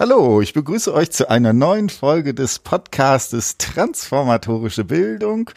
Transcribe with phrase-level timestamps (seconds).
[0.00, 5.50] Hallo, ich begrüße euch zu einer neuen Folge des Podcastes Transformatorische Bildung.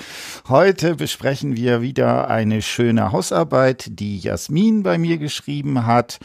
[0.50, 6.18] Heute besprechen wir wieder eine schöne Hausarbeit, die Jasmin bei mir geschrieben hat.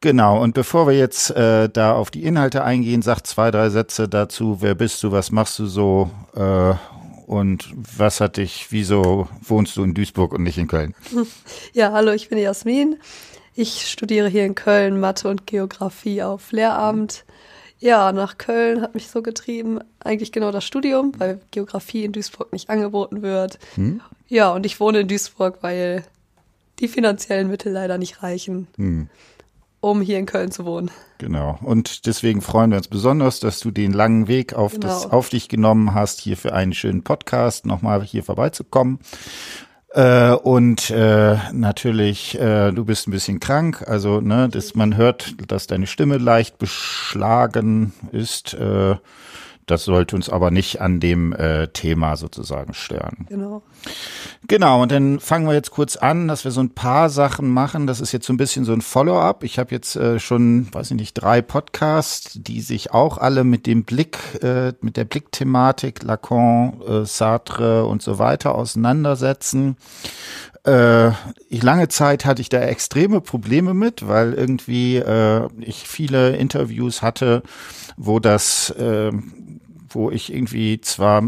[0.00, 4.08] Genau, und bevor wir jetzt äh, da auf die Inhalte eingehen, sagt zwei, drei Sätze
[4.08, 4.58] dazu.
[4.60, 6.74] Wer bist du, was machst du so äh,
[7.26, 10.94] und was hat dich, wieso wohnst du in Duisburg und nicht in Köln?
[11.72, 13.00] Ja, hallo, ich bin Jasmin.
[13.56, 17.24] Ich studiere hier in Köln Mathe und Geografie auf Lehramt.
[17.80, 22.52] Ja, nach Köln hat mich so getrieben, eigentlich genau das Studium, weil Geografie in Duisburg
[22.52, 23.58] nicht angeboten wird.
[23.76, 24.00] Hm?
[24.28, 26.04] Ja, und ich wohne in Duisburg, weil
[26.80, 29.08] die finanziellen Mittel leider nicht reichen, hm.
[29.80, 30.90] um hier in Köln zu wohnen.
[31.18, 31.58] Genau.
[31.62, 34.86] Und deswegen freuen wir uns besonders, dass du den langen Weg auf, genau.
[34.86, 38.98] das, auf dich genommen hast, hier für einen schönen Podcast nochmal hier vorbeizukommen.
[39.90, 45.34] Äh, und äh, natürlich, äh, du bist ein bisschen krank, also ne, dass man hört,
[45.50, 48.54] dass deine Stimme leicht beschlagen ist.
[48.54, 48.96] Äh,
[49.70, 53.26] das sollte uns aber nicht an dem äh, Thema sozusagen stören.
[53.28, 53.62] Genau.
[54.46, 57.86] Genau, und dann fangen wir jetzt kurz an, dass wir so ein paar Sachen machen.
[57.86, 59.44] Das ist jetzt so ein bisschen so ein Follow-up.
[59.44, 63.66] Ich habe jetzt äh, schon, weiß ich nicht, drei Podcasts, die sich auch alle mit
[63.66, 69.76] dem Blick, äh, mit der Blickthematik Lacan, äh, Sartre und so weiter auseinandersetzen.
[70.64, 71.10] Äh,
[71.48, 77.00] ich lange Zeit hatte ich da extreme Probleme mit, weil irgendwie äh, ich viele Interviews
[77.00, 77.42] hatte,
[77.96, 79.10] wo das äh,
[79.90, 81.22] wo ich irgendwie zwar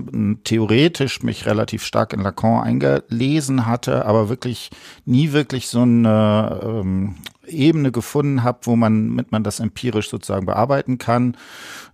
[0.44, 4.70] theoretisch mich relativ stark in Lacan eingelesen hatte, aber wirklich
[5.05, 10.47] nie wirklich so eine ähm, Ebene gefunden habe, wo man mit man das empirisch sozusagen
[10.47, 11.36] bearbeiten kann.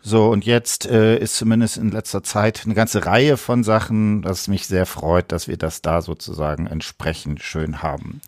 [0.00, 4.48] So und jetzt äh, ist zumindest in letzter Zeit eine ganze Reihe von Sachen, das
[4.48, 8.20] mich sehr freut, dass wir das da sozusagen entsprechend schön haben.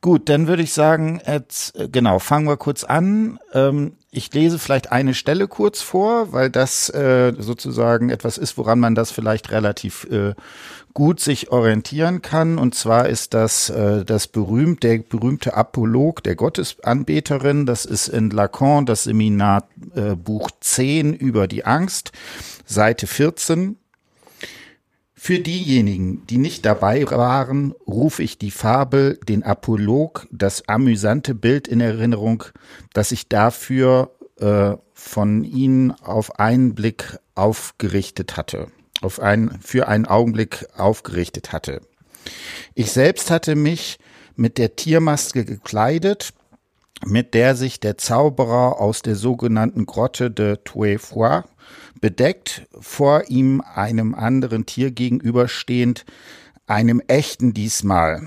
[0.00, 3.38] Gut, dann würde ich sagen, jetzt, äh, genau, fangen wir kurz an.
[3.52, 8.80] Ähm, ich lese vielleicht eine Stelle kurz vor, weil das äh, sozusagen etwas ist, woran
[8.80, 10.34] man das vielleicht relativ äh,
[10.94, 12.58] gut sich orientieren kann.
[12.58, 17.66] Und zwar ist das äh, das berühmt, der berühmte Apolog der Gottesanbeterin.
[17.66, 22.12] Das ist in Lacan das Seminar äh, Buch 10 über die Angst,
[22.64, 23.76] Seite 14.
[25.14, 31.68] Für diejenigen, die nicht dabei waren, rufe ich die Fabel, den Apolog, das amüsante Bild
[31.68, 32.44] in Erinnerung,
[32.94, 38.68] das ich dafür äh, von ihnen auf einen Blick aufgerichtet hatte,
[39.02, 41.82] auf einen, für einen Augenblick aufgerichtet hatte.
[42.74, 43.98] Ich selbst hatte mich
[44.36, 46.32] mit der Tiermaske gekleidet,
[47.04, 51.42] mit der sich der Zauberer aus der sogenannten Grotte de Touefoy
[52.00, 56.04] bedeckt, vor ihm einem anderen Tier gegenüberstehend,
[56.66, 58.22] einem echten diesmal,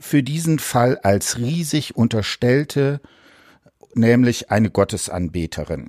[0.00, 3.00] für diesen Fall als riesig unterstellte,
[3.94, 5.88] nämlich eine Gottesanbeterin.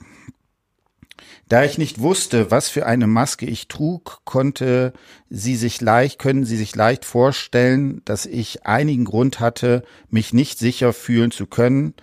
[1.48, 4.94] Da ich nicht wusste, was für eine Maske ich trug, konnte
[5.30, 10.60] sie sich leicht, können Sie sich leicht vorstellen, dass ich einigen Grund hatte, mich nicht
[10.60, 11.96] sicher fühlen zu können,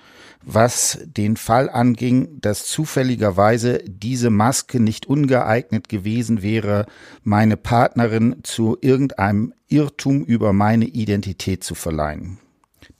[0.47, 6.87] was den Fall anging, dass zufälligerweise diese Maske nicht ungeeignet gewesen wäre,
[7.25, 12.39] meine Partnerin zu irgendeinem Irrtum über meine Identität zu verleihen.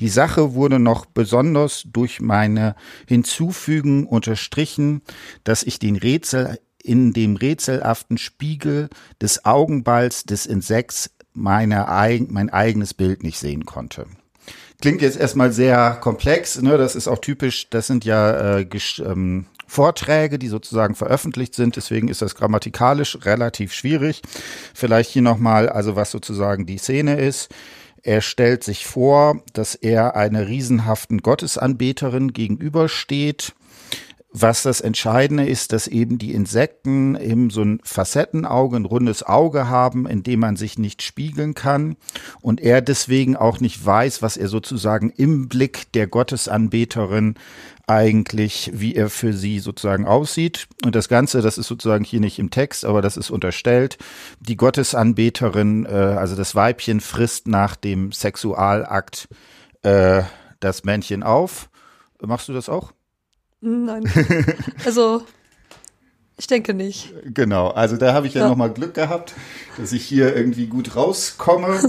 [0.01, 2.75] Die Sache wurde noch besonders durch meine
[3.07, 5.03] Hinzufügen unterstrichen,
[5.45, 8.89] dass ich den Rätsel in dem rätselhaften Spiegel
[9.21, 11.87] des Augenballs des Insekts meine,
[12.29, 14.07] mein eigenes Bild nicht sehen konnte.
[14.81, 16.77] Klingt jetzt erstmal sehr komplex, ne?
[16.77, 18.67] Das ist auch typisch, das sind ja äh,
[18.99, 21.77] ähm, Vorträge, die sozusagen veröffentlicht sind.
[21.77, 24.23] Deswegen ist das grammatikalisch relativ schwierig.
[24.75, 27.51] Vielleicht hier nochmal, also was sozusagen die Szene ist.
[28.03, 33.56] Er stellt sich vor, dass er einer riesenhaften Gottesanbeterin gegenübersteht
[34.39, 39.69] was das Entscheidende ist, dass eben die Insekten eben so ein Facettenauge, ein rundes Auge
[39.69, 41.97] haben, in dem man sich nicht spiegeln kann
[42.43, 47.37] und er deswegen auch nicht weiß, was er sozusagen im Blick der Gottesanbeterin
[47.87, 50.67] eigentlich, wie er für sie sozusagen aussieht.
[50.85, 53.97] Und das Ganze, das ist sozusagen hier nicht im Text, aber das ist unterstellt.
[54.41, 59.29] Die Gottesanbeterin, äh, also das Weibchen, frisst nach dem Sexualakt
[59.83, 60.25] äh,
[60.61, 61.71] das Männchen auf.
[62.21, 62.93] Machst du das auch?
[63.61, 64.05] Nein.
[64.85, 65.23] Also,
[66.39, 67.13] ich denke nicht.
[67.25, 68.49] Genau, also da habe ich ja, ja.
[68.49, 69.35] nochmal Glück gehabt,
[69.79, 71.81] dass ich hier irgendwie gut rauskomme.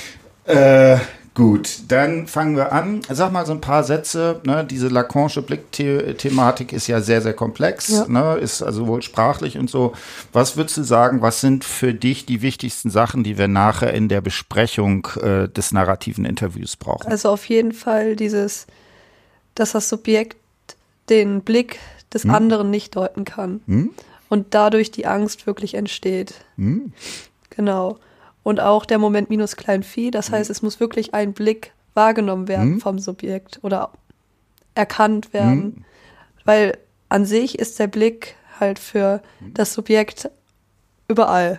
[0.46, 0.96] äh,
[1.34, 3.02] gut, dann fangen wir an.
[3.10, 4.40] Sag mal so ein paar Sätze.
[4.44, 4.64] Ne?
[4.64, 8.08] Diese Lacanische Blickthematik ist ja sehr, sehr komplex, ja.
[8.08, 8.38] ne?
[8.38, 9.92] ist also wohl sprachlich und so.
[10.32, 14.08] Was würdest du sagen, was sind für dich die wichtigsten Sachen, die wir nachher in
[14.08, 17.06] der Besprechung äh, des narrativen Interviews brauchen?
[17.06, 18.66] Also auf jeden Fall dieses,
[19.54, 20.39] dass das Subjekt
[21.10, 21.78] den Blick
[22.12, 22.30] des hm?
[22.30, 23.60] anderen nicht deuten kann.
[23.66, 23.90] Hm?
[24.28, 26.34] Und dadurch die Angst wirklich entsteht.
[26.56, 26.92] Hm?
[27.50, 27.98] Genau.
[28.42, 30.36] Und auch der Moment minus klein Vieh, das hm?
[30.36, 32.80] heißt, es muss wirklich ein Blick wahrgenommen werden hm?
[32.80, 33.90] vom Subjekt oder
[34.74, 35.62] erkannt werden.
[35.62, 35.84] Hm?
[36.44, 36.78] Weil
[37.08, 39.20] an sich ist der Blick halt für
[39.54, 40.30] das Subjekt
[41.08, 41.58] überall.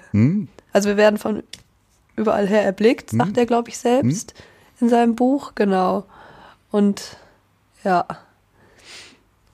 [0.71, 1.43] Also wir werden von
[2.15, 4.33] überall her erblickt, sagt er, glaube ich, selbst
[4.79, 6.05] in seinem Buch, genau.
[6.71, 7.17] Und
[7.83, 8.05] ja.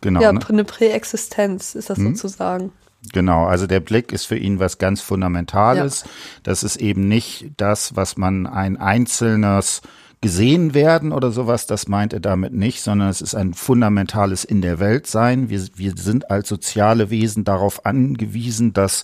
[0.02, 0.22] Genau.
[0.22, 0.40] Ja, ne?
[0.48, 2.16] eine Präexistenz ist das hm?
[2.16, 2.72] sozusagen.
[3.14, 6.02] Genau, also der Blick ist für ihn was ganz Fundamentales.
[6.02, 6.10] Ja.
[6.44, 9.82] Das ist eben nicht das, was man ein einzelnes
[10.20, 14.62] gesehen werden oder sowas, das meint er damit nicht, sondern es ist ein fundamentales in
[14.62, 15.50] der Welt sein.
[15.50, 19.04] Wir, wir sind als soziale Wesen darauf angewiesen, dass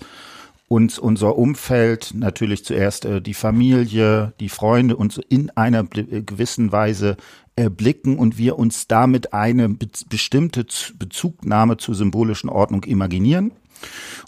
[0.68, 7.16] uns unser Umfeld, natürlich zuerst äh, die Familie, die Freunde uns in einer gewissen Weise
[7.56, 10.66] erblicken und wir uns damit eine be bestimmte
[10.98, 13.52] Bezugnahme zur symbolischen Ordnung imaginieren.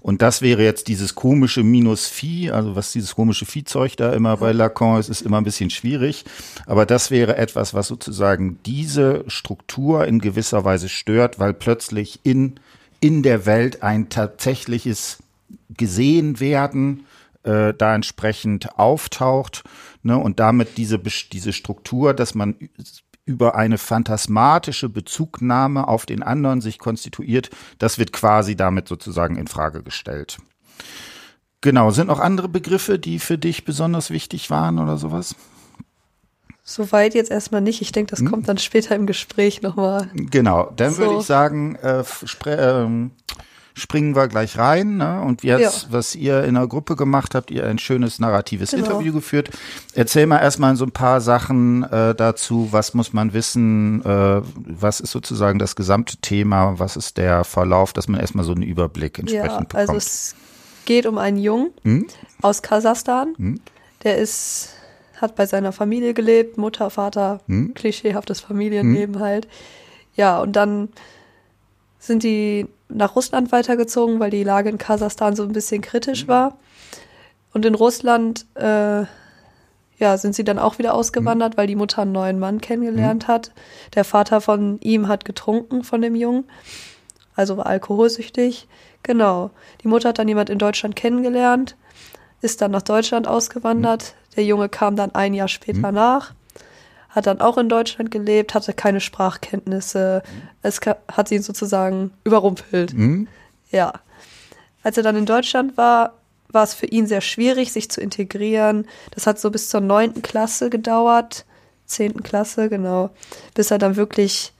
[0.01, 4.37] Und das wäre jetzt dieses komische Minus Phi, also was dieses komische Viehzeug da immer
[4.37, 6.25] bei Lacan ist, ist immer ein bisschen schwierig.
[6.65, 12.59] Aber das wäre etwas, was sozusagen diese Struktur in gewisser Weise stört, weil plötzlich in,
[12.99, 15.19] in der Welt ein tatsächliches
[15.77, 17.05] gesehen werden,
[17.43, 19.63] äh, da entsprechend auftaucht
[20.03, 22.55] ne, und damit diese, diese Struktur, dass man
[23.25, 27.49] über eine phantasmatische Bezugnahme auf den anderen sich konstituiert,
[27.79, 30.37] das wird quasi damit sozusagen in Frage gestellt.
[31.61, 35.35] Genau, sind noch andere Begriffe, die für dich besonders wichtig waren oder sowas?
[36.63, 37.81] Soweit jetzt erstmal nicht.
[37.81, 38.29] Ich denke, das hm?
[38.29, 40.09] kommt dann später im Gespräch nochmal.
[40.13, 40.97] Genau, dann so.
[40.99, 43.09] würde ich sagen, äh, äh,
[43.75, 44.97] springen wir gleich rein.
[44.97, 45.21] Ne?
[45.21, 45.87] Und jetzt, ja.
[45.91, 48.85] was ihr in der Gruppe gemacht habt, ihr ein schönes narratives genau.
[48.85, 49.49] Interview geführt.
[49.93, 52.69] Erzähl mal erstmal so ein paar Sachen äh, dazu.
[52.71, 54.03] Was muss man wissen?
[54.03, 56.79] Äh, was ist sozusagen das gesamte Thema?
[56.79, 59.75] Was ist der Verlauf, dass man erstmal so einen Überblick entsprechend ja, bekommt?
[59.75, 60.35] Also es
[60.85, 62.07] geht um einen Jungen hm?
[62.41, 63.35] aus Kasachstan.
[63.37, 63.59] Hm?
[64.03, 64.69] Der ist
[65.21, 67.73] hat bei seiner Familie gelebt, Mutter, Vater, hm?
[67.73, 69.21] klischeehaftes Familienleben hm?
[69.21, 69.47] halt.
[70.15, 70.89] Ja, und dann
[71.99, 76.29] sind die nach Russland weitergezogen, weil die Lage in Kasachstan so ein bisschen kritisch mhm.
[76.29, 76.57] war.
[77.53, 79.05] Und in Russland äh,
[79.97, 81.57] ja, sind sie dann auch wieder ausgewandert, mhm.
[81.57, 83.31] weil die Mutter einen neuen Mann kennengelernt mhm.
[83.31, 83.51] hat.
[83.95, 86.45] Der Vater von ihm hat getrunken von dem Jungen,
[87.35, 88.67] also war alkoholsüchtig.
[89.03, 89.51] Genau.
[89.83, 91.75] Die Mutter hat dann jemand in Deutschland kennengelernt,
[92.41, 94.15] ist dann nach Deutschland ausgewandert.
[94.35, 96.33] Der Junge kam dann ein Jahr später nach
[97.15, 100.21] hat dann auch in Deutschland gelebt, hatte keine Sprachkenntnisse.
[100.61, 100.81] Es
[101.11, 102.93] hat ihn sozusagen überrumpelt.
[102.93, 103.27] Mhm.
[103.71, 103.93] Ja.
[104.83, 106.13] Als er dann in Deutschland war,
[106.49, 108.85] war es für ihn sehr schwierig, sich zu integrieren.
[109.11, 111.45] Das hat so bis zur neunten Klasse gedauert,
[111.85, 113.11] zehnten Klasse, genau,
[113.53, 114.53] bis er dann wirklich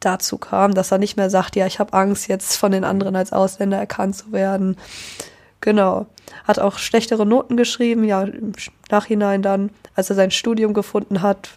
[0.00, 3.16] dazu kam, dass er nicht mehr sagt, ja, ich habe Angst, jetzt von den anderen
[3.16, 4.76] als Ausländer erkannt zu werden.
[5.60, 6.06] Genau.
[6.44, 8.52] Hat auch schlechtere Noten geschrieben, ja, im
[8.90, 11.50] Nachhinein dann, als er sein Studium gefunden hat,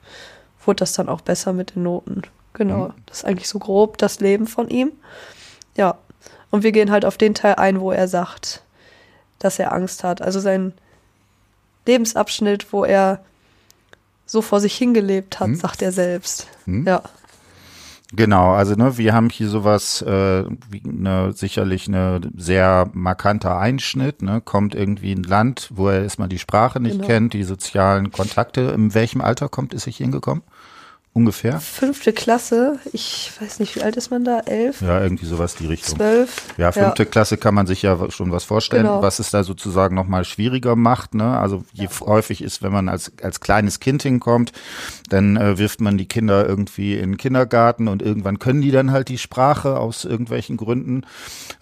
[0.66, 2.24] wurde das dann auch besser mit den Noten.
[2.54, 2.88] Genau.
[2.88, 2.94] Mhm.
[3.06, 4.92] Das ist eigentlich so grob das Leben von ihm.
[5.76, 5.98] Ja.
[6.50, 8.64] Und wir gehen halt auf den Teil ein, wo er sagt,
[9.38, 10.22] dass er Angst hat.
[10.22, 10.74] Also sein
[11.86, 13.24] Lebensabschnitt, wo er
[14.26, 15.56] so vor sich hingelebt hat, mhm.
[15.56, 16.48] sagt er selbst.
[16.66, 16.88] Mhm.
[16.88, 17.04] Ja.
[18.12, 24.24] Genau, also ne, wir haben hier sowas, äh, wie ne, sicherlich eine sehr markanter Einschnitt,
[24.24, 27.08] ne, kommt irgendwie ein Land, wo er erstmal die Sprache nicht genau.
[27.08, 28.62] kennt, die sozialen Kontakte.
[28.62, 30.44] In welchem Alter kommt, ist er hier hingekommen?
[31.20, 31.60] Ungefähr?
[31.60, 32.80] Fünfte Klasse.
[32.94, 34.40] Ich weiß nicht, wie alt ist man da?
[34.40, 34.82] Elf?
[34.82, 35.98] Ja, irgendwie sowas die Richtung.
[35.98, 36.44] Zwölf.
[36.56, 37.10] Ja, fünfte ja.
[37.10, 39.02] Klasse kann man sich ja schon was vorstellen, genau.
[39.02, 41.16] was es da sozusagen nochmal schwieriger macht.
[41.16, 41.38] Ne?
[41.38, 42.08] Also je ja.
[42.08, 44.54] häufig ist, wenn man als, als kleines Kind hinkommt,
[45.10, 48.92] dann äh, wirft man die Kinder irgendwie in den Kindergarten und irgendwann können die dann
[48.92, 51.02] halt die Sprache aus irgendwelchen Gründen.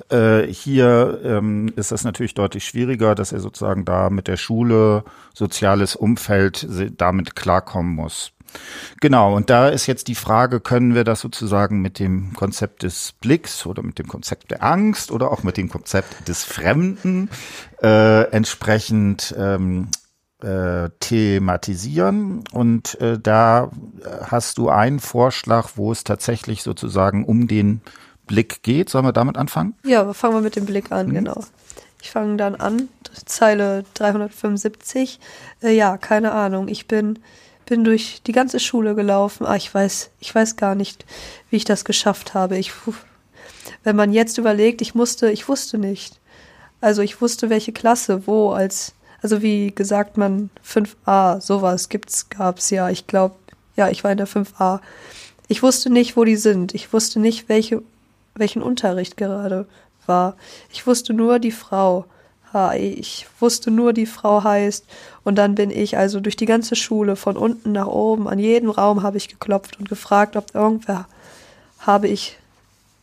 [0.10, 5.04] Äh, hier ähm, ist das natürlich deutlich schwieriger, dass er sozusagen da mit der Schule,
[5.34, 8.34] soziales Umfeld damit klarkommen muss.
[9.02, 13.14] Genau, und da ist jetzt die Frage, können wir das sozusagen mit dem Konzept des
[13.22, 17.30] Blicks oder mit dem Konzept der Angst oder auch mit dem Konzept des Fremden
[17.82, 19.90] äh, entsprechend ähm,
[20.42, 22.44] äh, thematisieren.
[22.52, 23.72] Und äh, da
[24.24, 27.82] hast du einen Vorschlag, wo es tatsächlich sozusagen um den
[28.28, 28.90] Blick geht.
[28.90, 29.76] Sollen wir damit anfangen?
[29.84, 31.14] Ja, fangen wir mit dem Blick an, mhm.
[31.14, 31.44] genau.
[32.02, 32.90] Ich fange dann an,
[33.26, 35.20] Zeile 375.
[35.64, 36.68] Äh, ja, keine Ahnung.
[36.68, 37.20] Ich bin
[37.68, 39.46] bin durch die ganze Schule gelaufen.
[39.46, 41.06] Ah, ich weiß, ich weiß gar nicht,
[41.50, 42.58] wie ich das geschafft habe.
[42.58, 42.72] Ich,
[43.84, 46.20] wenn man jetzt überlegt, ich musste, ich wusste nicht.
[46.82, 52.70] Also ich wusste, welche Klasse, wo, als, also wie gesagt man 5a, sowas gibt's, gab's
[52.70, 52.90] ja.
[52.90, 53.36] Ich glaube,
[53.76, 54.80] ja, ich war in der 5a.
[55.48, 56.74] Ich wusste nicht, wo die sind.
[56.74, 57.82] Ich wusste nicht, welche,
[58.36, 59.68] welchen Unterricht gerade
[60.06, 60.38] war.
[60.72, 62.06] Ich wusste nur, die Frau.
[62.76, 64.86] Ich wusste nur, die Frau heißt.
[65.24, 68.70] Und dann bin ich also durch die ganze Schule von unten nach oben, an jedem
[68.70, 71.08] Raum habe ich geklopft und gefragt, ob irgendwer
[71.80, 72.38] habe ich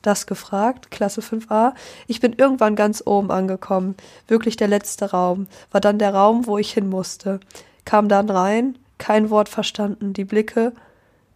[0.03, 1.73] das gefragt, Klasse 5a.
[2.07, 3.97] Ich bin irgendwann ganz oben angekommen.
[4.29, 5.47] Wirklich der letzte Raum.
[5.71, 7.41] War dann der Raum, wo ich hin musste.
[7.85, 10.13] Kam dann rein, kein Wort verstanden.
[10.13, 10.73] Die Blicke,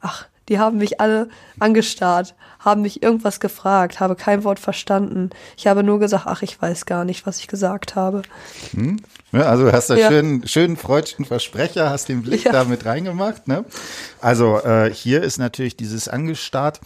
[0.00, 1.28] ach, die haben mich alle
[1.58, 5.30] angestarrt, haben mich irgendwas gefragt, habe kein Wort verstanden.
[5.56, 8.22] Ich habe nur gesagt, ach, ich weiß gar nicht, was ich gesagt habe.
[8.72, 9.00] Hm?
[9.32, 10.08] Ja, also du hast da ja.
[10.08, 12.52] schönen, schönen freudschen Versprecher, hast den Blick ja.
[12.52, 13.46] da mit reingemacht.
[13.46, 13.64] Ne?
[14.20, 16.80] Also äh, hier ist natürlich dieses angestarrt.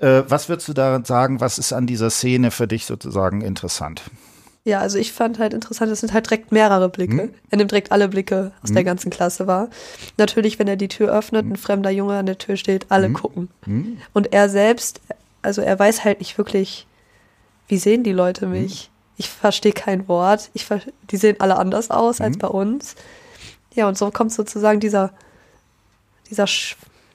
[0.00, 4.02] Äh, was würdest du da sagen, was ist an dieser Szene für dich sozusagen interessant?
[4.64, 7.22] Ja, also ich fand halt interessant, es sind halt direkt mehrere Blicke.
[7.22, 7.34] Hm?
[7.50, 8.74] Er nimmt direkt alle Blicke aus hm?
[8.74, 9.70] der ganzen Klasse wahr.
[10.16, 11.52] Natürlich, wenn er die Tür öffnet, hm?
[11.52, 13.14] ein fremder Junge an der Tür steht, alle hm?
[13.14, 13.48] gucken.
[13.64, 13.98] Hm?
[14.12, 15.00] Und er selbst,
[15.42, 16.86] also er weiß halt nicht wirklich,
[17.68, 18.90] wie sehen die Leute mich.
[19.16, 20.50] Ich verstehe kein Wort.
[20.54, 20.66] Ich
[21.10, 22.94] die sehen alle anders aus als bei uns.
[23.74, 25.12] Ja, und so kommt sozusagen dieser,
[26.30, 26.46] dieser,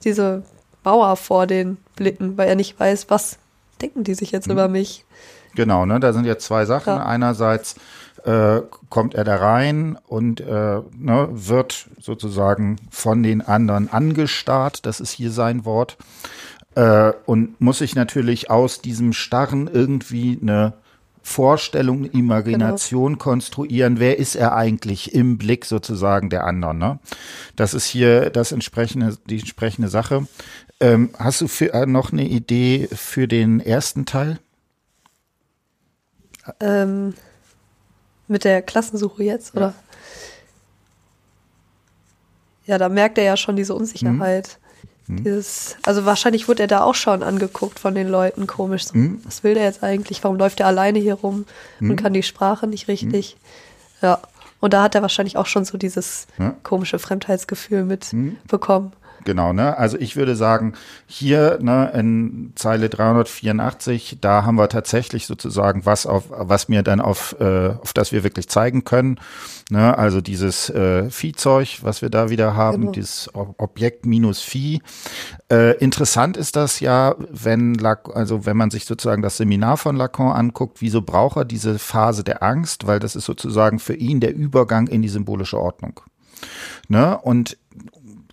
[0.03, 0.43] diese
[0.83, 3.37] Mauer vor den Blicken, weil er nicht weiß, was
[3.81, 5.05] denken die sich jetzt über mich.
[5.55, 6.95] Genau, ne, da sind jetzt zwei Sachen.
[6.95, 7.05] Ja.
[7.05, 7.75] Einerseits
[8.25, 10.45] äh, kommt er da rein und äh,
[10.97, 15.97] ne, wird sozusagen von den anderen angestarrt, das ist hier sein Wort,
[16.75, 20.73] äh, und muss sich natürlich aus diesem Starren irgendwie eine
[21.21, 23.23] Vorstellung, eine Imagination genau.
[23.23, 23.99] konstruieren.
[23.99, 26.77] Wer ist er eigentlich im Blick sozusagen der anderen?
[26.77, 26.99] Ne?
[27.55, 30.27] Das ist hier das entsprechende, die entsprechende Sache.
[30.79, 34.39] Ähm, hast du für, äh, noch eine Idee für den ersten Teil?
[36.59, 37.13] Ähm,
[38.27, 39.73] mit der Klassensuche jetzt, oder?
[42.65, 42.77] Ja.
[42.77, 44.59] da merkt er ja schon diese Unsicherheit.
[45.07, 45.23] Mhm.
[45.23, 48.85] Dieses, also wahrscheinlich wurde er da auch schon angeguckt von den Leuten, komisch.
[48.85, 49.21] So, mhm.
[49.25, 50.23] Was will der jetzt eigentlich?
[50.23, 51.45] Warum läuft er alleine hier rum
[51.79, 51.91] mhm.
[51.91, 53.35] und kann die Sprache nicht richtig?
[54.01, 54.07] Mhm.
[54.07, 54.19] Ja.
[54.59, 56.55] Und da hat er wahrscheinlich auch schon so dieses ja.
[56.63, 58.93] komische Fremdheitsgefühl mitbekommen.
[59.25, 59.77] Genau, ne?
[59.77, 60.73] Also ich würde sagen,
[61.05, 66.99] hier ne, in Zeile 384, da haben wir tatsächlich sozusagen was auf, was mir dann
[66.99, 69.19] auf, äh, auf das wir wirklich zeigen können.
[69.69, 69.97] Ne?
[69.97, 72.91] Also dieses äh, Viehzeug, was wir da wieder haben, genau.
[72.91, 74.81] dieses Objekt minus Vieh.
[75.49, 79.95] Äh, interessant ist das ja, wenn Lac also wenn man sich sozusagen das Seminar von
[79.95, 82.87] Lacan anguckt, wieso braucht er diese Phase der Angst?
[82.87, 86.01] Weil das ist sozusagen für ihn der Übergang in die symbolische Ordnung.
[86.87, 87.17] Ne?
[87.17, 87.57] Und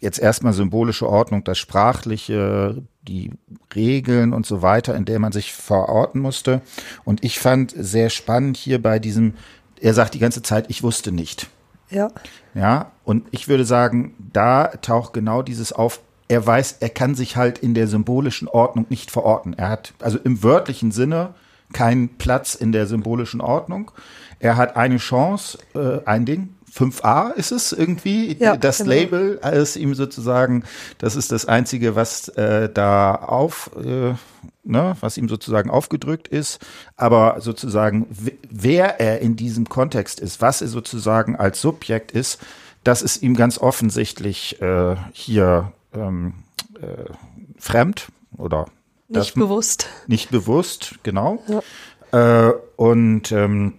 [0.00, 3.30] jetzt erstmal symbolische Ordnung, das Sprachliche, die
[3.74, 6.62] Regeln und so weiter, in der man sich verorten musste.
[7.04, 9.34] Und ich fand sehr spannend hier bei diesem,
[9.80, 11.48] er sagt die ganze Zeit, ich wusste nicht.
[11.90, 12.10] Ja.
[12.54, 17.36] Ja, und ich würde sagen, da taucht genau dieses auf, er weiß, er kann sich
[17.36, 19.54] halt in der symbolischen Ordnung nicht verorten.
[19.54, 21.34] Er hat also im wörtlichen Sinne
[21.72, 23.90] keinen Platz in der symbolischen Ordnung.
[24.38, 28.90] Er hat eine Chance, äh, ein Ding, 5a ist es irgendwie, ja, das genau.
[28.90, 30.64] Label ist ihm sozusagen,
[30.98, 34.14] das ist das Einzige, was äh, da auf, äh,
[34.62, 36.60] ne, was ihm sozusagen aufgedrückt ist,
[36.96, 38.06] aber sozusagen,
[38.50, 42.40] wer er in diesem Kontext ist, was er sozusagen als Subjekt ist,
[42.84, 46.34] das ist ihm ganz offensichtlich äh, hier ähm,
[46.80, 47.12] äh,
[47.58, 48.66] fremd oder
[49.08, 49.88] nicht bewusst.
[50.06, 51.42] Nicht bewusst, genau.
[51.48, 52.48] Ja.
[52.48, 53.74] Äh, und ähm,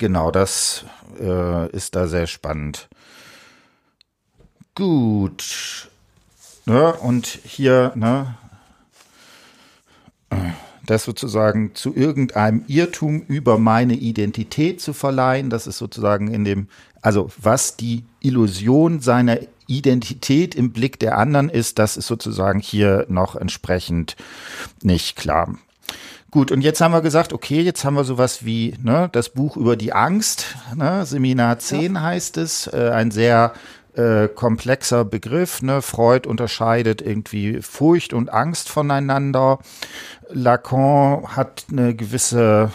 [0.00, 0.84] genau, das
[1.20, 2.88] äh, ist da sehr spannend.
[4.74, 5.88] Gut.
[6.66, 8.34] Ne, und hier, ne,
[10.86, 16.68] das sozusagen zu irgendeinem Irrtum über meine Identität zu verleihen, das ist sozusagen in dem,
[17.02, 23.06] also was die Illusion seiner Identität im Blick der anderen ist, das ist sozusagen hier
[23.08, 24.16] noch entsprechend
[24.82, 25.54] nicht klar.
[26.30, 29.56] Gut, und jetzt haben wir gesagt, okay, jetzt haben wir sowas wie ne, das Buch
[29.56, 32.02] über die Angst, ne, Seminar 10 ja.
[32.02, 33.52] heißt es, äh, ein sehr
[33.94, 35.62] äh, komplexer Begriff.
[35.62, 35.82] Ne?
[35.82, 39.58] Freud unterscheidet irgendwie Furcht und Angst voneinander.
[40.28, 42.70] Lacan hat eine gewisse,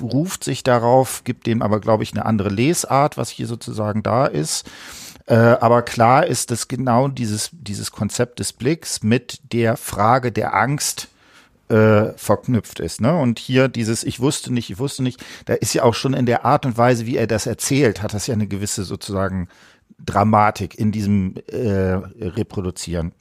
[0.00, 4.26] ruft sich darauf, gibt dem aber, glaube ich, eine andere Lesart, was hier sozusagen da
[4.26, 4.68] ist.
[5.24, 10.54] Äh, aber klar ist, dass genau dieses, dieses Konzept des Blicks mit der Frage der
[10.54, 11.08] Angst
[11.70, 13.00] äh, verknüpft ist.
[13.00, 13.16] Ne?
[13.16, 16.26] Und hier dieses Ich wusste nicht, ich wusste nicht, da ist ja auch schon in
[16.26, 19.48] der Art und Weise, wie er das erzählt, hat das ja eine gewisse sozusagen
[19.98, 23.12] Dramatik in diesem äh, Reproduzieren.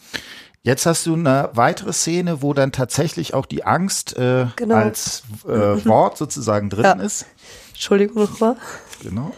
[0.61, 4.75] Jetzt hast du eine weitere Szene, wo dann tatsächlich auch die Angst äh, genau.
[4.75, 6.93] als äh, Wort sozusagen drin ja.
[6.93, 7.25] ist.
[7.69, 8.57] Entschuldigung nochmal.
[9.01, 9.31] Genau.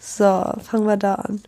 [0.00, 0.24] So,
[0.62, 1.42] fangen wir da an.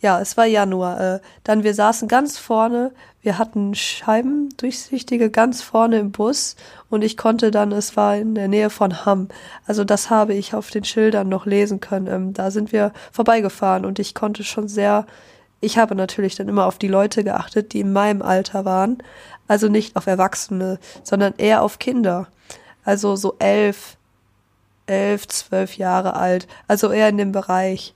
[0.00, 1.00] Ja, es war Januar.
[1.00, 6.54] Äh, dann wir saßen ganz vorne, wir hatten Scheiben durchsichtige ganz vorne im Bus
[6.88, 9.28] und ich konnte dann, es war in der Nähe von Hamm.
[9.66, 12.06] Also das habe ich auf den Schildern noch lesen können.
[12.06, 15.06] Ähm, da sind wir vorbeigefahren und ich konnte schon sehr,
[15.60, 18.98] ich habe natürlich dann immer auf die Leute geachtet, die in meinem Alter waren.
[19.48, 22.28] Also nicht auf Erwachsene, sondern eher auf Kinder.
[22.84, 23.96] Also so elf,
[24.86, 26.46] elf, zwölf Jahre alt.
[26.68, 27.94] Also eher in dem Bereich.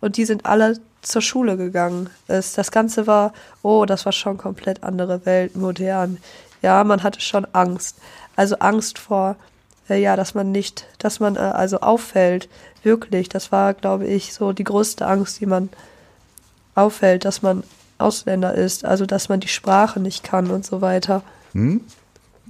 [0.00, 2.56] Und die sind alle zur Schule gegangen ist.
[2.56, 3.32] Das Ganze war,
[3.62, 6.18] oh, das war schon komplett andere Welt, modern.
[6.62, 7.98] Ja, man hatte schon Angst.
[8.36, 9.36] Also Angst vor,
[9.90, 12.48] äh, ja, dass man nicht, dass man äh, also auffällt.
[12.82, 15.68] Wirklich, das war, glaube ich, so die größte Angst, die man
[16.74, 17.62] auffällt, dass man
[17.98, 21.22] Ausländer ist, also dass man die Sprache nicht kann und so weiter.
[21.52, 21.82] Hm?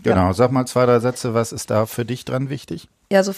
[0.02, 0.32] Genau, ja.
[0.32, 2.88] sag mal zwei, drei Sätze, was ist da für dich dran wichtig?
[3.10, 3.34] Ja, so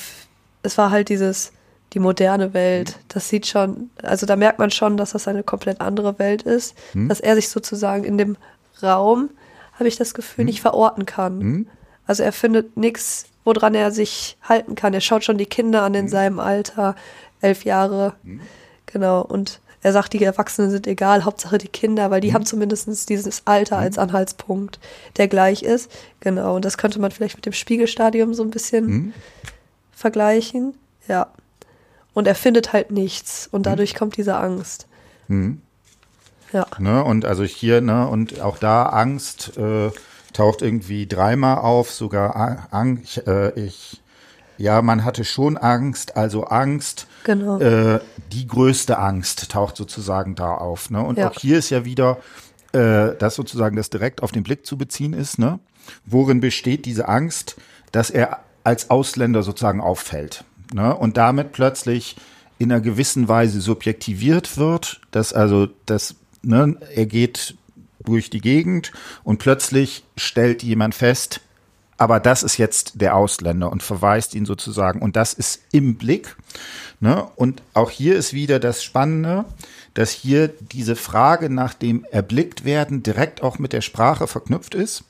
[0.62, 1.52] es war halt dieses,
[1.94, 2.98] die moderne Welt.
[3.08, 6.74] Das sieht schon, also da merkt man schon, dass das eine komplett andere Welt ist,
[6.92, 7.08] hm.
[7.08, 8.36] dass er sich sozusagen in dem
[8.82, 9.30] Raum,
[9.74, 10.46] habe ich das Gefühl, hm.
[10.46, 11.40] nicht verorten kann.
[11.40, 11.66] Hm.
[12.06, 14.92] Also er findet nichts, woran er sich halten kann.
[14.92, 16.08] Er schaut schon die Kinder an in hm.
[16.08, 16.96] seinem Alter,
[17.40, 18.14] elf Jahre.
[18.24, 18.40] Hm.
[18.86, 19.22] Genau.
[19.22, 23.42] Und er sagt, die Erwachsenen sind egal, Hauptsache die Kinder, weil die haben zumindest dieses
[23.46, 24.80] Alter als Anhaltspunkt,
[25.18, 25.90] der gleich ist.
[26.20, 26.56] Genau.
[26.56, 29.12] Und das könnte man vielleicht mit dem Spiegelstadium so ein bisschen
[29.92, 30.74] vergleichen.
[31.06, 31.28] Ja.
[32.14, 33.64] Und er findet halt nichts und mhm.
[33.64, 33.98] dadurch mhm.
[33.98, 34.86] kommt diese Angst.
[35.28, 35.60] Mhm.
[36.52, 36.66] Ja.
[36.78, 39.90] Ne, und also hier, ne, und auch da Angst äh,
[40.32, 44.00] taucht irgendwie dreimal auf, sogar Angst, äh, ich,
[44.56, 47.58] ja, man hatte schon Angst, also Angst, genau.
[47.58, 47.98] äh,
[48.32, 50.90] die größte Angst taucht sozusagen da auf.
[50.90, 51.02] Ne?
[51.02, 51.28] Und ja.
[51.28, 52.18] auch hier ist ja wieder,
[52.72, 55.40] äh, dass sozusagen das direkt auf den Blick zu beziehen ist.
[55.40, 55.58] Ne?
[56.04, 57.56] Worin besteht diese Angst,
[57.90, 60.44] dass er als Ausländer sozusagen auffällt?
[60.72, 60.94] Ne?
[60.94, 62.16] und damit plötzlich
[62.58, 67.56] in einer gewissen Weise subjektiviert wird, dass also das, ne, er geht
[68.04, 68.92] durch die Gegend
[69.24, 71.40] und plötzlich stellt jemand fest,
[71.96, 76.36] aber das ist jetzt der Ausländer und verweist ihn sozusagen und das ist im Blick.
[77.00, 77.26] Ne?
[77.36, 79.44] Und auch hier ist wieder das Spannende,
[79.94, 85.04] dass hier diese Frage nach dem Erblicktwerden direkt auch mit der Sprache verknüpft ist,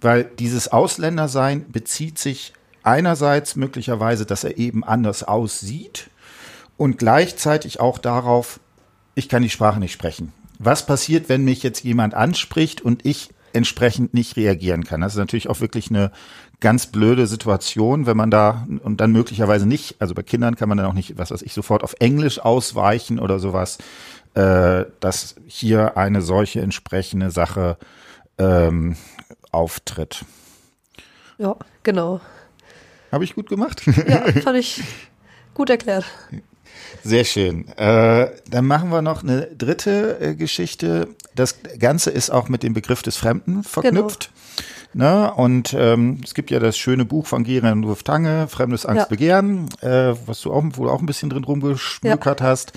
[0.00, 6.10] weil dieses Ausländersein bezieht sich einerseits möglicherweise, dass er eben anders aussieht
[6.76, 8.60] und gleichzeitig auch darauf,
[9.14, 10.32] ich kann die Sprache nicht sprechen.
[10.58, 15.00] Was passiert, wenn mich jetzt jemand anspricht und ich entsprechend nicht reagieren kann?
[15.00, 16.10] Das ist natürlich auch wirklich eine
[16.60, 20.78] ganz blöde Situation, wenn man da und dann möglicherweise nicht, also bei Kindern kann man
[20.78, 23.78] dann auch nicht, was weiß ich, sofort auf Englisch ausweichen oder sowas,
[24.34, 27.78] äh, dass hier eine solche entsprechende Sache
[28.38, 28.96] ähm,
[29.50, 30.24] auftritt.
[31.38, 32.20] Ja, genau.
[33.12, 33.82] Habe ich gut gemacht?
[34.06, 34.82] Ja, fand ich
[35.54, 36.04] gut erklärt.
[37.02, 37.68] Sehr schön.
[37.76, 41.08] Äh, dann machen wir noch eine dritte äh, Geschichte.
[41.34, 44.30] Das Ganze ist auch mit dem Begriff des Fremden verknüpft.
[44.30, 44.68] Genau.
[44.92, 45.32] Ne?
[45.32, 49.08] Und ähm, es gibt ja das schöne Buch von Geren Rudolf Tange, Fremdes Angst, ja.
[49.08, 52.46] Begehren, äh, was du auch wohl auch ein bisschen drin rumgeschmückert ja.
[52.46, 52.72] hast.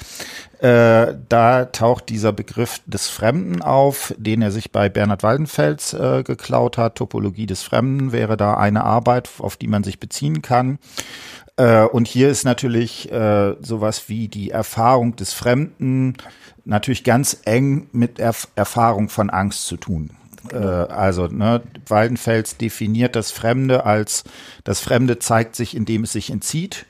[0.59, 6.23] Äh, da taucht dieser Begriff des Fremden auf, den er sich bei Bernhard Waldenfels äh,
[6.23, 6.95] geklaut hat.
[6.95, 10.77] Topologie des Fremden wäre da eine Arbeit, auf die man sich beziehen kann.
[11.57, 16.15] Äh, und hier ist natürlich äh, sowas wie die Erfahrung des Fremden
[16.63, 20.11] natürlich ganz eng mit Erf Erfahrung von Angst zu tun.
[20.51, 24.23] Äh, also ne, Waldenfels definiert das Fremde als
[24.63, 26.85] das Fremde zeigt sich, indem es sich entzieht.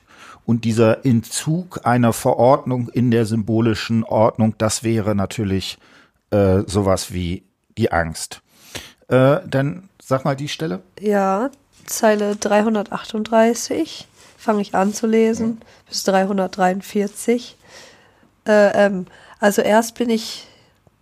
[0.46, 5.78] Und dieser Entzug einer Verordnung in der symbolischen Ordnung, das wäre natürlich
[6.30, 7.44] äh, sowas wie
[7.78, 8.42] die Angst.
[9.08, 10.82] Äh, dann sag mal die Stelle.
[11.00, 11.50] Ja,
[11.86, 17.56] Zeile 338 fange ich an zu lesen bis 343.
[18.46, 19.06] Äh, ähm,
[19.40, 20.46] also erst bin ich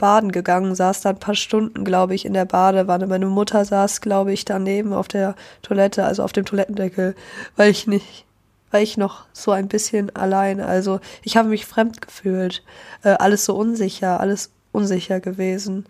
[0.02, 3.06] baden gegangen, saß da ein paar Stunden, glaube ich, in der Badewanne.
[3.06, 7.14] Meine Mutter saß, glaube ich, daneben auf der Toilette, also auf dem Toilettendeckel,
[7.54, 8.26] weil ich nicht,
[8.72, 12.64] weil ich noch so ein bisschen allein, also ich habe mich fremd gefühlt,
[13.04, 15.86] äh, alles so unsicher, alles unsicher gewesen.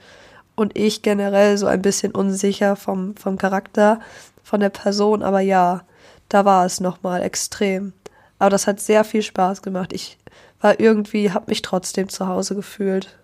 [0.57, 3.98] Und ich generell so ein bisschen unsicher vom, vom Charakter,
[4.44, 5.85] von der Person, aber ja,
[6.29, 7.94] da war es nochmal extrem.
[8.38, 9.94] Aber das hat sehr viel Spaß gemacht.
[9.94, 10.18] Ich
[10.61, 13.16] war irgendwie, habe mich trotzdem zu Hause gefühlt.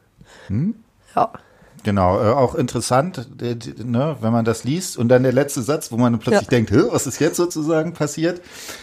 [0.48, 0.74] Hm?
[1.14, 1.32] Ja.
[1.84, 5.92] Genau, äh, auch interessant, äh, ne, wenn man das liest und dann der letzte Satz,
[5.92, 6.50] wo man plötzlich ja.
[6.50, 8.40] denkt, was ist jetzt sozusagen passiert?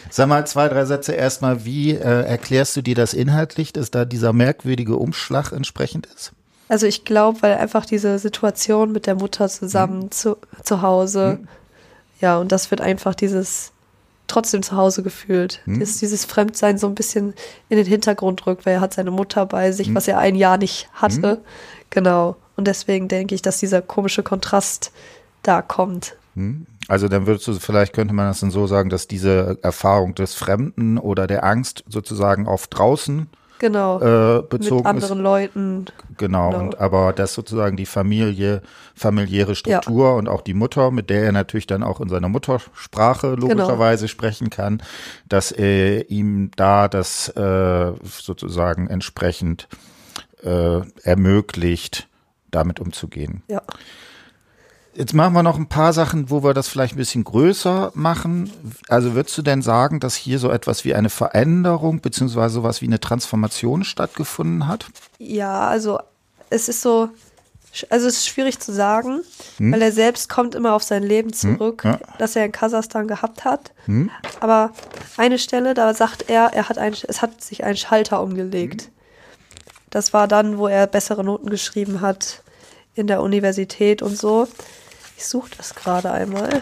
[0.10, 4.06] Sag mal zwei, drei Sätze erstmal, wie äh, erklärst du dir das inhaltlich, dass da
[4.06, 6.32] dieser merkwürdige Umschlag entsprechend ist?
[6.68, 10.12] Also ich glaube, weil einfach diese Situation mit der Mutter zusammen hm.
[10.12, 11.48] zu, zu Hause, hm.
[12.22, 13.72] ja, und das wird einfach dieses
[14.28, 15.62] trotzdem zu Hause gefühlt.
[15.66, 15.80] Hm.
[15.80, 17.34] Dass dieses Fremdsein so ein bisschen
[17.70, 19.96] in den Hintergrund rückt, weil er hat seine Mutter bei sich, Hm.
[19.96, 21.42] was er ein Jahr nicht hatte.
[21.90, 22.36] Genau.
[22.56, 24.92] Und deswegen denke ich, dass dieser komische Kontrast
[25.44, 26.16] da kommt.
[26.88, 30.34] Also dann würdest du, vielleicht könnte man das dann so sagen, dass diese Erfahrung des
[30.34, 33.28] Fremden oder der Angst sozusagen auf draußen
[33.68, 34.00] Genau.
[34.00, 35.24] äh, Mit bezogen anderen ist.
[35.24, 35.86] Leuten.
[36.18, 36.60] Genau, Genau.
[36.64, 38.62] und aber das sozusagen die Familie,
[38.96, 43.36] familiäre Struktur und auch die Mutter, mit der er natürlich dann auch in seiner Muttersprache
[43.36, 43.48] Genau.
[43.48, 44.82] logischerweise sprechen kann,
[45.28, 49.68] dass er ihm da das äh, sozusagen entsprechend
[50.44, 52.08] äh, ermöglicht,
[52.52, 53.44] damit umzugehen.
[53.48, 53.62] Ja.
[54.98, 58.50] Jetzt machen wir noch ein paar Sachen, wo wir das vielleicht ein bisschen größer machen.
[58.88, 62.86] Also würdest du denn sagen, dass hier so etwas wie eine Veränderung beziehungsweise sowas wie
[62.86, 64.86] eine Transformation stattgefunden hat?
[65.18, 66.00] Ja, also
[66.50, 67.10] es ist so,
[67.90, 69.20] also es ist schwierig zu sagen,
[69.60, 72.00] weil er selbst kommt immer auf sein Leben zurück, ja.
[72.18, 73.74] das er in Kasachstan gehabt hat.
[74.40, 74.72] Aber
[75.18, 78.92] eine Stelle, da sagt er, er hat ein, es hat sich ein Schalter umgelegt.
[79.90, 82.44] Das war dann, wo er bessere Noten geschrieben hat
[82.94, 84.48] in der Universität und so.
[85.18, 86.62] Ich suche das gerade einmal.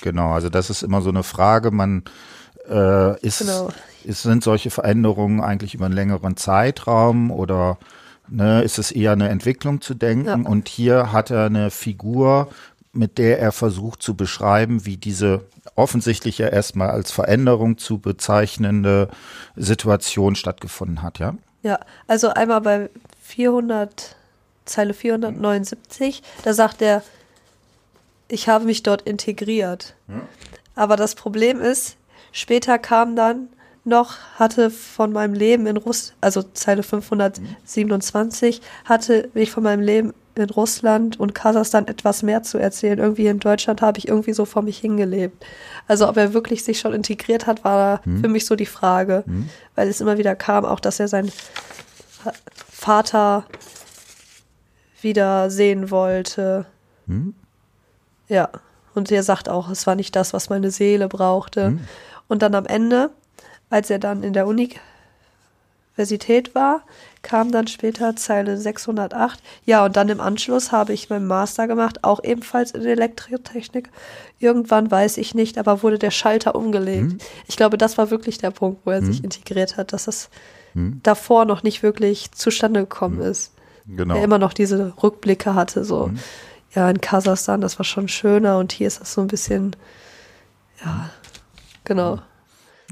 [0.00, 1.70] Genau, also das ist immer so eine Frage.
[1.70, 2.02] Man
[2.68, 3.70] äh, ist, Genau.
[4.04, 7.78] ist, sind solche Veränderungen eigentlich über einen längeren Zeitraum oder
[8.28, 10.26] ne, ist es eher eine Entwicklung zu denken?
[10.26, 10.50] Ja.
[10.50, 12.48] Und hier hat er eine Figur,
[12.92, 15.44] mit der er versucht zu beschreiben, wie diese
[15.76, 19.08] offensichtlich ja erstmal als Veränderung zu bezeichnende
[19.56, 21.34] Situation stattgefunden hat, ja?
[21.62, 22.90] Ja, also einmal bei
[23.22, 24.16] 400,
[24.64, 27.02] Zeile 479, da sagt er,
[28.28, 29.94] ich habe mich dort integriert.
[30.74, 31.96] Aber das Problem ist,
[32.32, 33.48] später kam dann
[33.84, 40.14] noch, hatte von meinem Leben in Russland, also Zeile 527, hatte mich von meinem Leben
[40.34, 42.98] in Russland und Kasachstan etwas mehr zu erzählen.
[42.98, 45.44] Irgendwie in Deutschland habe ich irgendwie so vor mich hingelebt.
[45.88, 49.24] Also ob er wirklich sich schon integriert hat, war für mich so die Frage,
[49.74, 51.30] weil es immer wieder kam, auch dass er seinen
[52.70, 53.44] Vater
[55.02, 56.66] wieder sehen wollte.
[58.28, 58.48] Ja,
[58.94, 61.78] und er sagt auch, es war nicht das, was meine Seele brauchte.
[62.28, 63.10] Und dann am Ende,
[63.70, 66.82] als er dann in der Universität war,
[67.22, 69.40] kam dann später Zeile 608.
[69.64, 73.90] Ja, und dann im Anschluss habe ich meinen Master gemacht, auch ebenfalls in Elektrotechnik.
[74.38, 77.22] Irgendwann weiß ich nicht, aber wurde der Schalter umgelegt.
[77.46, 80.30] Ich glaube, das war wirklich der Punkt, wo er sich integriert hat, dass das
[80.74, 83.52] davor noch nicht wirklich zustande gekommen ist.
[83.96, 84.16] Genau.
[84.16, 86.10] Er immer noch diese Rückblicke hatte, so,
[86.74, 89.76] ja, in Kasachstan, das war schon schöner und hier ist das so ein bisschen,
[90.84, 91.10] ja,
[91.84, 92.20] genau.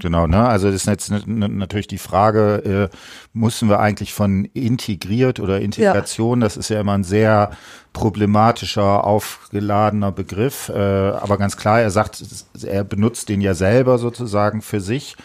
[0.00, 0.48] Genau, ne?
[0.48, 2.96] Also das ist jetzt natürlich die Frage, äh,
[3.34, 7.50] müssen wir eigentlich von integriert oder Integration, das ist ja immer ein sehr
[7.92, 10.70] problematischer, aufgeladener Begriff.
[10.70, 12.22] Äh, aber ganz klar, er sagt,
[12.62, 15.16] er benutzt den ja selber sozusagen für sich.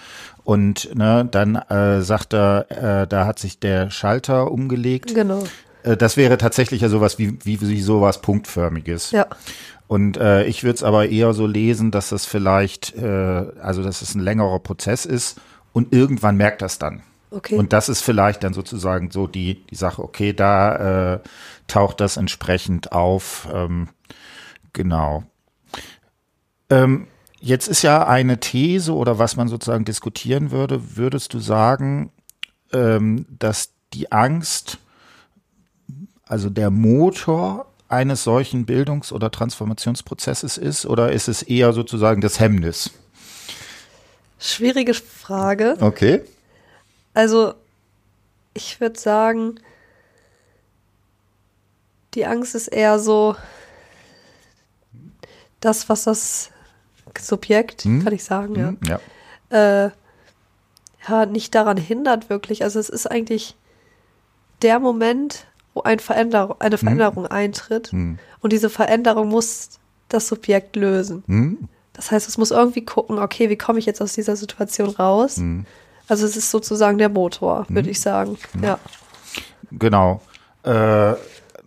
[0.44, 5.16] Und ne, dann äh, sagt er, äh, da hat sich der Schalter umgelegt.
[5.16, 5.44] Genau.
[5.86, 9.12] Äh, das wäre tatsächlich ja sowas wie, wie, wie sowas Punktförmiges.
[9.12, 9.28] Ja,
[9.88, 14.02] Und äh, ich würde es aber eher so lesen, dass das vielleicht, äh, also dass
[14.02, 15.40] es ein längerer Prozess ist
[15.74, 17.04] und irgendwann merkt das dann.
[17.32, 17.56] okay.
[17.56, 21.20] Und das ist vielleicht dann sozusagen so die, die Sache, okay, da äh,
[21.68, 23.48] taucht das entsprechend auf.
[23.54, 23.90] Ähm,
[24.74, 25.24] genau.
[26.70, 27.08] Ähm,
[27.40, 32.12] jetzt ist ja eine These oder was man sozusagen diskutieren würde, würdest du sagen,
[32.74, 34.80] ähm, dass die Angst,
[36.28, 42.40] also der Motor eines solchen Bildungs- oder Transformationsprozesses ist oder ist es eher sozusagen das
[42.40, 42.92] Hemmnis?
[44.40, 45.78] Schwierige Frage.
[45.80, 46.22] Okay.
[47.14, 47.54] Also,
[48.54, 49.60] ich würde sagen,
[52.16, 53.36] die Angst ist eher so
[55.60, 56.50] das, was das
[57.20, 58.78] Subjekt, kann ich sagen, ja, Hm,
[59.52, 59.86] ja.
[59.86, 59.92] äh,
[61.08, 62.64] ja, nicht daran hindert wirklich.
[62.64, 63.56] Also es ist eigentlich
[64.62, 68.18] der Moment, wo ein Veränderung, eine Veränderung eintritt Hm.
[68.40, 71.24] und diese Veränderung muss das Subjekt lösen.
[71.28, 71.70] Hm.
[71.94, 75.38] Das heißt, es muss irgendwie gucken, okay, wie komme ich jetzt aus dieser Situation raus?
[75.38, 75.66] Hm.
[76.08, 78.38] Also es ist sozusagen der Motor, würde ich sagen.
[78.62, 78.80] Ja.
[79.72, 80.22] Genau.
[80.64, 80.70] Äh,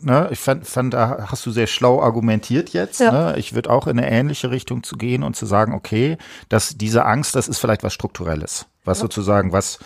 [0.01, 3.01] ne, ich fand, fand, da hast du sehr schlau argumentiert jetzt.
[3.01, 3.13] Ja.
[3.13, 3.39] Ne?
[3.39, 6.19] Ich würde auch in eine ähnliche Richtung zu gehen und zu sagen, okay,
[6.49, 9.81] dass diese Angst, das ist vielleicht was Strukturelles, was sozusagen was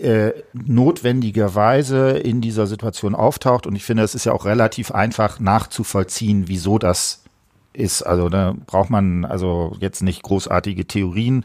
[0.00, 3.66] äh, notwendigerweise in dieser Situation auftaucht.
[3.66, 7.24] Und ich finde, es ist ja auch relativ einfach nachzuvollziehen, wieso das
[7.72, 8.02] ist.
[8.02, 11.44] Also da braucht man also jetzt nicht großartige Theorien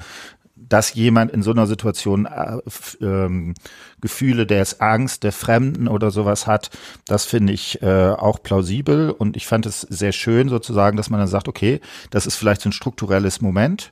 [0.70, 2.58] dass jemand in so einer Situation äh,
[3.02, 3.54] ähm,
[4.02, 6.72] Gefühle des Angst, der Fremden oder sowas hat,
[7.06, 11.20] das finde ich äh, auch plausibel und ich fand es sehr schön sozusagen, dass man
[11.20, 13.92] dann sagt, okay, das ist vielleicht so ein strukturelles Moment,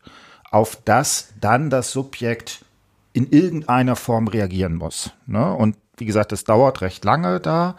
[0.49, 2.65] auf das dann das Subjekt
[3.13, 5.11] in irgendeiner Form reagieren muss.
[5.25, 5.53] Ne?
[5.53, 7.75] Und wie gesagt, das dauert recht lange da.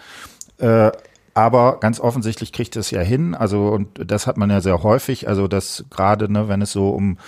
[0.59, 0.93] Äh,
[1.35, 3.35] aber ganz offensichtlich kriegt es ja hin.
[3.35, 5.29] Also, und das hat man ja sehr häufig.
[5.29, 7.19] Also, dass gerade, ne, wenn es so um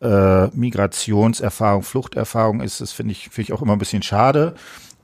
[0.00, 4.54] äh, Migrationserfahrung, Fluchterfahrung ist, das finde ich, finde ich auch immer ein bisschen schade.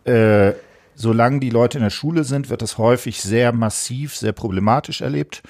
[0.04, 0.52] Äh,
[0.94, 5.42] solange die Leute in der Schule sind, wird das häufig sehr massiv, sehr problematisch erlebt.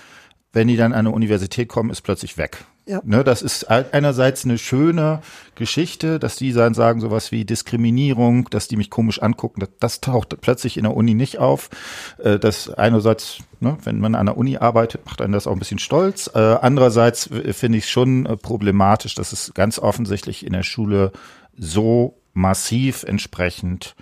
[0.52, 2.64] Wenn die dann an eine Universität kommen, ist plötzlich weg.
[2.84, 3.00] Ja.
[3.04, 5.20] Ne, das ist einerseits eine schöne
[5.54, 9.60] Geschichte, dass die dann sagen sowas wie Diskriminierung, dass die mich komisch angucken.
[9.60, 11.70] Das, das taucht plötzlich in der Uni nicht auf.
[12.18, 15.60] Äh, das einerseits, ne, wenn man an der Uni arbeitet, macht einen das auch ein
[15.60, 16.28] bisschen stolz.
[16.34, 21.12] Äh, andererseits finde ich es schon äh, problematisch, dass es ganz offensichtlich in der Schule
[21.56, 23.94] so massiv entsprechend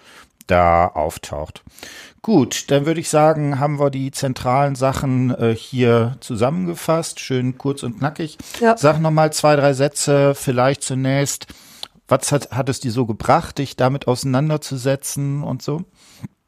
[0.51, 1.63] da auftaucht.
[2.23, 7.19] Gut, dann würde ich sagen, haben wir die zentralen Sachen äh, hier zusammengefasst.
[7.19, 8.37] Schön kurz und knackig.
[8.61, 8.77] Ja.
[8.77, 11.47] Sag noch mal zwei, drei Sätze vielleicht zunächst.
[12.09, 15.85] Was hat, hat es dir so gebracht, dich damit auseinanderzusetzen und so?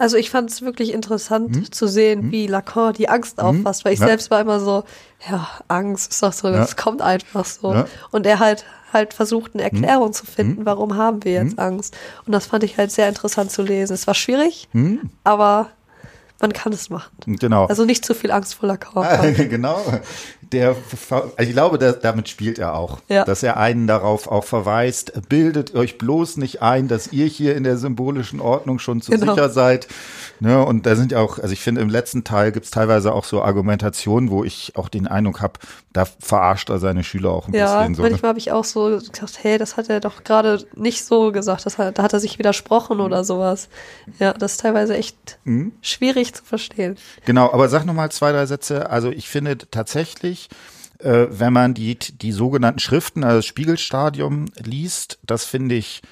[0.03, 1.71] Also ich fand es wirklich interessant hm?
[1.71, 2.33] zu sehen, hm?
[2.33, 3.45] wie Lacan die Angst hm?
[3.45, 4.09] auffasst, weil ich ja.
[4.09, 4.83] selbst war immer so,
[5.31, 6.77] ja, Angst ist doch so, das ja.
[6.77, 7.73] kommt einfach so.
[7.73, 7.87] Ja.
[8.11, 10.13] Und er halt halt versucht, eine Erklärung hm?
[10.13, 10.67] zu finden, hm?
[10.67, 11.61] warum haben wir jetzt hm?
[11.61, 11.97] Angst.
[12.27, 13.95] Und das fand ich halt sehr interessant zu lesen.
[13.95, 14.69] Es war schwierig,
[15.23, 15.71] aber
[16.43, 17.13] man kann es machen.
[17.27, 17.67] Genau.
[17.67, 19.35] Also nicht zu viel Angst vor Lacan.
[19.49, 19.81] genau
[20.53, 20.77] der,
[21.11, 23.25] also ich glaube, der, damit spielt er auch, ja.
[23.25, 27.65] dass er einen darauf auch verweist, bildet euch bloß nicht ein, dass ihr hier in
[27.65, 29.35] der symbolischen Ordnung schon zu genau.
[29.35, 29.89] sicher seid.
[30.41, 33.15] Ne, und da sind ja auch, also ich finde, im letzten Teil gibt es teilweise
[33.15, 35.55] auch so Argumentationen, wo ich auch den Eindruck habe,
[35.93, 37.95] da verarscht er seine Schüler auch ein ja, bisschen.
[37.95, 38.11] So, ne?
[38.11, 38.31] manchmal ne?
[38.31, 41.79] habe ich auch so gedacht, hey, das hat er doch gerade nicht so gesagt, das
[41.79, 43.05] hat, da hat er sich widersprochen mhm.
[43.05, 43.69] oder sowas.
[44.19, 45.73] Ja, das ist teilweise echt mhm.
[45.81, 46.97] schwierig zu verstehen.
[47.25, 48.91] Genau, aber sag nochmal zwei, drei Sätze.
[48.91, 50.49] Also ich finde tatsächlich,
[50.99, 56.03] äh, wenn man die, die sogenannten Schriften, also das Spiegelstadium liest, das finde ich,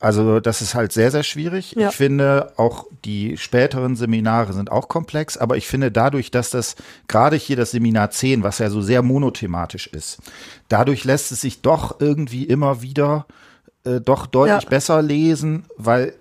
[0.00, 1.74] also das ist halt sehr, sehr schwierig.
[1.76, 1.90] Ja.
[1.90, 6.74] Ich finde auch die späteren Seminare sind auch komplex, aber ich finde dadurch, dass das
[7.06, 10.18] gerade hier das Seminar 10, was ja so sehr monothematisch ist,
[10.68, 13.26] dadurch lässt es sich doch irgendwie immer wieder
[13.84, 14.68] äh, doch deutlich ja.
[14.68, 16.14] besser lesen, weil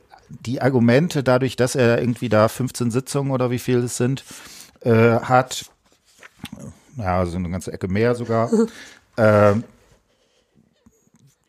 [0.46, 4.24] die Argumente dadurch, dass er irgendwie da 15 Sitzungen oder wie viel es sind,
[4.82, 5.65] äh, hat,
[6.98, 8.50] ja, also eine ganze Ecke mehr sogar.
[9.17, 9.54] äh,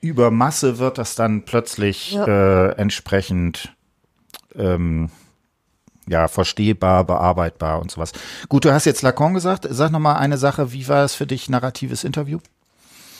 [0.00, 2.26] über Masse wird das dann plötzlich ja.
[2.26, 3.74] äh, entsprechend
[4.56, 5.10] ähm,
[6.08, 8.12] ja, verstehbar, bearbeitbar und sowas.
[8.48, 9.66] Gut, du hast jetzt Lacan gesagt.
[9.70, 10.72] Sag noch mal eine Sache.
[10.72, 12.38] Wie war es für dich, narratives Interview?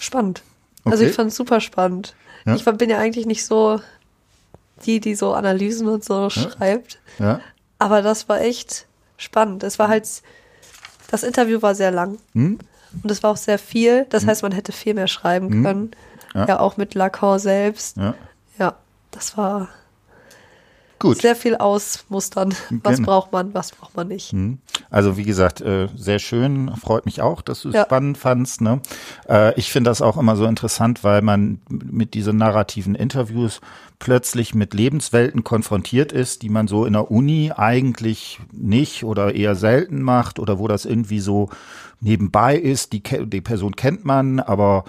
[0.01, 0.43] Spannend.
[0.85, 0.93] Okay.
[0.93, 2.17] Also ich fand es super spannend.
[2.45, 2.57] Ja.
[2.57, 3.81] Ich bin ja eigentlich nicht so
[4.87, 6.31] die, die so Analysen und so ja.
[6.31, 7.01] schreibt.
[7.19, 7.41] Ja.
[7.79, 9.63] Aber das war echt spannend.
[9.63, 10.09] Es war halt
[11.11, 12.59] das Interview war sehr lang hm?
[13.03, 14.07] und es war auch sehr viel.
[14.09, 14.31] Das hm?
[14.31, 15.63] heißt, man hätte viel mehr schreiben hm?
[15.63, 15.91] können.
[16.35, 16.47] Ja.
[16.47, 16.61] ja.
[16.61, 17.99] auch mit Lacan selbst.
[17.99, 18.15] Ja,
[18.59, 18.77] ja
[19.11, 19.69] das war
[21.03, 21.21] Gut.
[21.21, 22.55] Sehr viel ausmustern.
[22.85, 23.07] Was genau.
[23.07, 24.31] braucht man, was braucht man nicht.
[24.31, 24.59] Hm.
[24.89, 26.71] Also wie gesagt, äh, sehr schön.
[26.77, 27.83] Freut mich auch, dass du es ja.
[27.83, 28.61] spannend fandst.
[28.61, 28.81] Ne?
[29.29, 33.61] Äh, ich finde das auch immer so interessant, weil man mit diesen narrativen Interviews
[33.99, 39.57] plötzlich mit Lebenswelten konfrontiert ist, die man so in der Uni eigentlich nicht oder eher
[39.57, 41.51] selten macht oder wo das irgendwie so
[42.01, 42.93] nebenbei ist.
[42.93, 44.85] Die, die Person kennt man, aber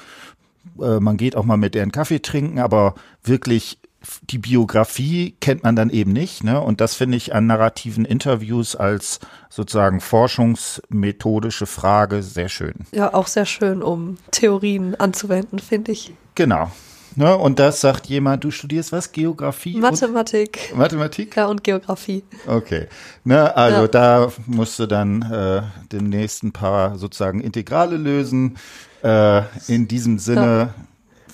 [0.80, 3.80] äh, man geht auch mal mit deren Kaffee trinken, aber wirklich
[4.24, 6.44] die Biografie kennt man dann eben nicht.
[6.44, 6.60] Ne?
[6.60, 12.74] Und das finde ich an narrativen Interviews als sozusagen forschungsmethodische Frage sehr schön.
[12.92, 16.14] Ja, auch sehr schön, um Theorien anzuwenden, finde ich.
[16.36, 16.72] Genau.
[17.16, 19.12] Ne, und das sagt jemand, du studierst was?
[19.12, 19.78] Geografie?
[19.78, 20.74] Mathematik.
[20.76, 21.36] Mathematik?
[21.36, 22.24] Ja, und Geografie.
[22.48, 22.88] Okay.
[23.24, 23.88] Ne, also ja.
[23.88, 25.62] da musst du dann äh,
[25.92, 28.58] demnächst ein paar sozusagen Integrale lösen.
[29.04, 30.74] Äh, in diesem Sinne.
[30.76, 30.84] Ja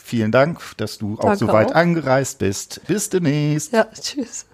[0.10, 1.76] Vielen Dank, dass du Danke auch so weit auch.
[1.76, 2.82] angereist bist.
[2.88, 3.72] Bis demnächst.
[3.72, 4.48] Ja, tschüss.